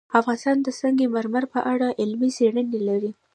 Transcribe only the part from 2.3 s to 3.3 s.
څېړنې لري.